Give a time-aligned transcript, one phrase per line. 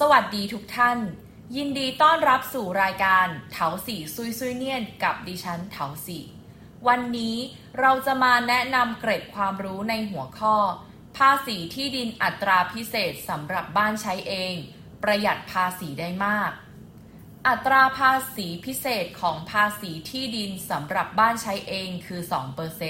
[0.00, 0.98] สวัสดีทุกท่าน
[1.56, 6.18] ยินดีต้อนรับสู่รายการเถาสีซุยซุยเนียนกับดิฉันเถาสี
[6.88, 7.36] วันนี้
[7.80, 10.56] เราจะมาแนะนำเกร็ดความรู้ในหัวข้อ
[11.18, 14.54] ภาษีที่ดินอัตราพิเศษสำหรับบ้านใช้เอง
[15.02, 16.50] ประหยัดภาษีได้มาก
[17.48, 22.20] อัตราภาษีพิเศษของภาษีที่ดินสำหรับบ้านใช้เองคือ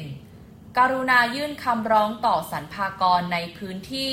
[0.00, 4.12] 2%กรุณายื่นคำร้องต่อสรรพากรในพื้นที่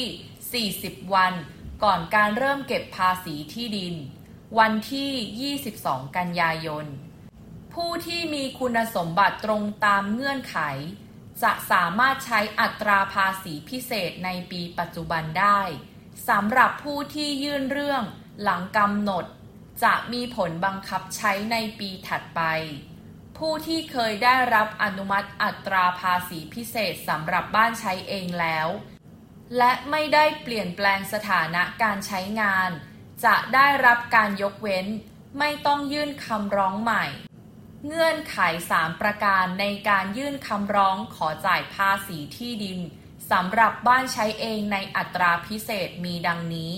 [1.00, 1.36] 40 วัน
[1.84, 3.96] ก่อนการเริ่มเก็บภาษีที่ดิน
[4.60, 6.86] วันที่ 22 กันยายน
[7.74, 10.58] ผู้ที่มีคุณสมบัติตรงตามเงื่อนไข
[11.44, 15.62] จะสามารถใช้อัตราภาษีพิเศษในปีปัจจุบันได้
[16.30, 18.04] สำหรับผู้ที่ยื่นเรื่อง
[18.42, 19.26] หลังกำหนด
[19.84, 22.42] จะมีผลบังคับใช้ในปีถัดไป
[23.38, 28.68] ผู้ที่เคยได้รับอนุมัติอัตราภาษีพิเศษสำหรับบ้านใช้เองแล้ว
[29.58, 32.70] และไม่ได้เปลี่ยนแปลงสถานะการใช้งาน
[33.26, 34.86] จะได้รับการยกเว้น
[35.40, 37.06] ไม่ต้องยื่นคำร้องใหม่
[37.86, 38.38] เงื่อนไข
[38.74, 42.80] 3 ประการในการยื่นคำร้องขอจ่ายภาษีที่ดิน
[43.32, 46.76] สำหรับบ้านใช้เองในอัตราพิเศษมีดังนี้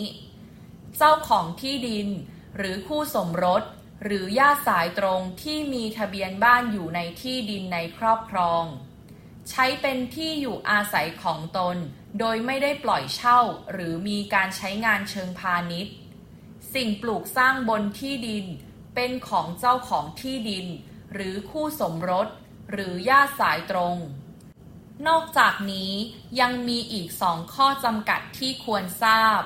[0.98, 2.08] เจ้าของที่ดิน
[2.58, 3.64] หรือคู่สมรส
[4.04, 8.64] หรือญาติสายตรงที่มีทะเบียนบ้านอยู่ในที่ดินในครอบครอง
[9.50, 11.78] ใช้เป็นที่อยู่อาศัยของตน
[12.20, 13.40] โดยไม่ได้ปล่อยเช่า
[13.72, 15.94] หรือมีการใช้งานเชิงพาณิชย์
[16.74, 18.46] สิ่งปลูกสร้างบนที่ดิน
[18.96, 20.68] เป็นของเจ้าของที่ดิน
[21.14, 22.28] หรือคู่สมรส
[22.72, 23.98] หรือญาติสายตรง
[25.08, 25.92] นอกจากนี้
[26.40, 29.42] ยังมีอีกสองข้อจำกัดที่ควรทราบ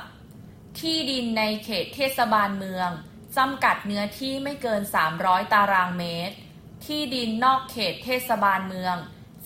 [0.80, 2.89] ที่ดินในเขตเทศบาลเมือง
[3.38, 4.81] จำกัดเนื้อที่ไม่เกิน
[5.17, 6.36] 300 ตารางเมตร
[6.86, 8.95] ที่ดินนอกเขตเทศบาลเมือง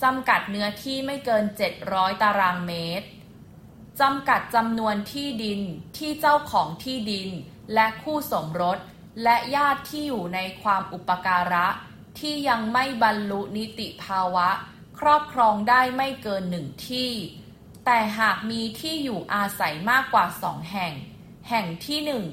[0.02, 1.44] จำกัดเนื้อที่ไม่เกิน
[1.82, 3.06] 700 ตารางเมตร
[4.00, 5.60] จำกัดจำนวนที่ดิน
[5.98, 7.28] ที่เจ้าของที่ดิน
[7.74, 8.78] และคู่สมรส
[9.22, 11.66] และญาติที่อยู่ในความอุปการะ
[12.18, 14.48] ที่ยังไม่บรรลุนิติภาวะ
[14.98, 17.10] ครอบครองได้ไม่เกินหนึ่งที่
[17.84, 20.92] แต่หากมีที่อยู่อาศัยมากกว่าสองแห่ง
[21.48, 22.24] แห่งที่หนึ่ง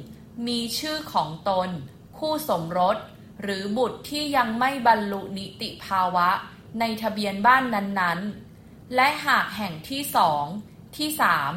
[0.48, 1.70] มีชื่อของตน
[2.18, 2.98] คู่สมรส
[3.42, 6.30] หรือบุตรที่ยังไม่บรรลุนิติภาวะ
[6.80, 10.46] ในทะเบียนบ้านนั้นๆ และหากแห่งที่สอง
[10.98, 11.52] ที่สาม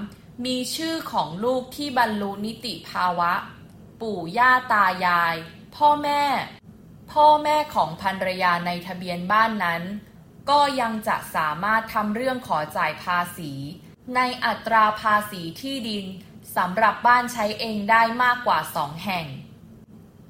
[0.47, 3.33] มีชื่อของลูกที่บรรลุนิติภาวะ
[4.01, 5.35] ปู่ย่าตายาย
[5.77, 6.23] พ่อแม่
[7.13, 9.83] พ่อแม่ของภรรยาในทะเบียนบ้านนั้น
[10.51, 13.53] ก็ยังจะสามารถทำเรื่องขอจ่ายภาษี
[14.15, 16.05] ในอัตราภาษีที่ดิน
[16.57, 19.27] สำหรับบ้านใช้เองได้มากกว่าสองแห่ง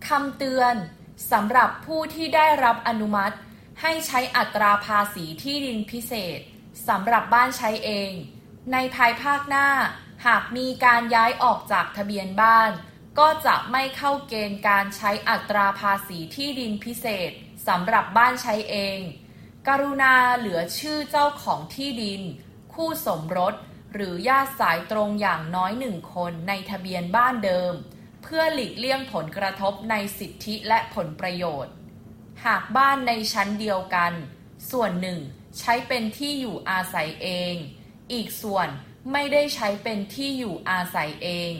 [0.08, 0.74] คำเตือน
[1.32, 3.36] สำหรับผู้ที่ได้รับอนุมัติ
[3.86, 6.40] ให้ใช้อัตราภาษีที่ดินพิเศษ
[6.88, 8.12] สำหรับบ้านใช้เอง
[8.72, 9.68] ในภายภาคหน้า
[10.26, 12.70] หากมีการย้ายออกจากทะเบียนบ้าน
[13.18, 17.30] ก็จะไม่เข้าเกณฑ์การใช้อัตราภาษีที่ดินพิเศษ
[17.68, 18.98] สำหรับบ้านใช้เอง
[19.68, 22.22] กรุณาเหลือชื่อเจ้าของที่ดิน
[22.74, 23.54] คู่สมรส
[23.94, 27.74] หรือญาติสายตรงอย่างน้อยหนึ่งคนในทะเบียนบ้านเดิม
[28.22, 31.74] เพื่อหลีกเลี่ยงผลกระทบในสิทธิและผลประโยชน์
[32.44, 34.12] หากบ้านในชั้นเดียวกัน
[34.70, 35.20] ส่วนหนึ่ง
[35.58, 37.54] ใช้เป็นที่อยู่อาศัยเอง
[38.12, 38.68] อีกส่วน
[39.12, 41.52] ไม่ได้ใช้เป็นที่อยู่อาศัยเอง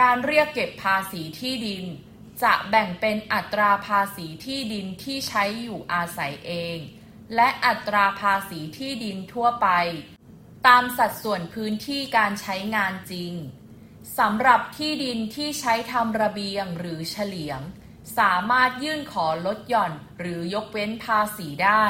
[0.00, 1.84] การเรียกเก็บภาษีที่ดิน
[2.42, 6.78] จะแบ่งเป็นอัตราภาษีที่ดินที่ใช้อยู่อาศัยเอง
[7.34, 9.68] และอัตราภาษีที่ดินทั่วไป
[10.66, 13.32] ตามสัดส่วนพื้นที่การใช้งานจริง
[14.18, 17.60] สำหรับที่ดินที่ใช้ทำระเบียงหรือเฉลียง
[18.18, 21.86] สามารถยื่นขอลดหย่อนหรือยกเว้นภาษีได้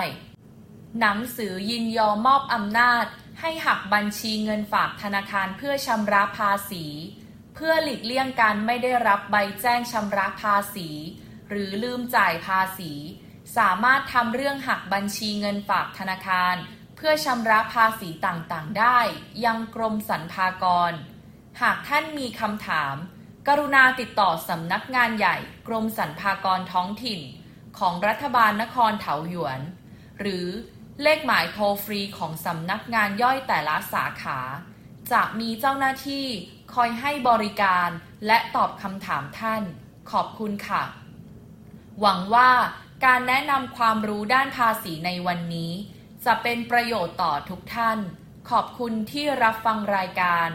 [1.01, 3.07] หนังสือยินยอมมอบอำนาจ
[3.41, 6.87] ให้หักบัญชีเงินฝากธนาคารเพื่อชำระภาษี
[7.55, 10.89] เพื่อหลีกเลี่ยงการไม่ได้รับใบแจ้งชำระภาษี
[11.49, 12.93] หรือลืมจ่ายภาษี
[13.57, 16.55] สามารถทำเรื่องหักบัญชีเงินฝากธนาคาร
[16.97, 18.99] เพื่อชำระภาษีต่างๆ ได้
[19.45, 20.93] ยังกรมสรรพากร
[21.61, 22.97] หากท่านมีคำถาม
[23.49, 25.37] กรุณาติดต่อสำนักงานใหญ่
[25.69, 27.21] กรมสรรพากรท้องถิ่น
[27.79, 29.61] ของรัฐบาลนครเถาหยวน
[30.21, 30.47] หรือ
[31.03, 34.41] เลขหมายโทรฟรีของสำนักงานย่อยแต่ละสาขา
[35.13, 36.27] จะมีเจ้าหน้าที่
[36.75, 37.89] คอยให้บริการ
[38.27, 39.63] และตอบคำถามท่าน
[40.11, 40.83] ขอบคุณค่ะ
[42.01, 42.51] หวังว่า
[43.05, 45.73] การแนะนำความรู้ด้านภาษีในวันนี้
[46.25, 47.99] จะเป็นประโยชน์ต่อทุกท่าน
[48.51, 50.49] ขอบคุณที่รับฟังรายการ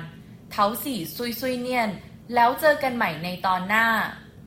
[0.52, 1.90] เทาสี่ซุยซุยเนียน
[2.36, 3.86] แล้วเจอกันใหม่ในตอนหน้า